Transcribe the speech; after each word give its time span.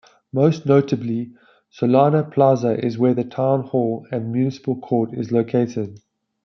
Most 0.33 0.65
notably, 0.65 1.29
Solana 1.71 2.31
Plaza 2.33 2.71
is 2.83 2.97
where 2.97 3.13
the 3.13 3.23
Town 3.23 3.61
Hall 3.67 4.07
and 4.11 4.31
municipal 4.31 4.75
court 4.81 5.13
is 5.13 5.31
located. 5.31 6.01